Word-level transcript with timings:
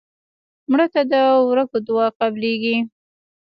مړه 0.71 0.87
ته 0.93 1.01
د 1.11 1.13
ورکو 1.49 1.77
دعا 1.87 2.07
قبلیږي 2.19 2.75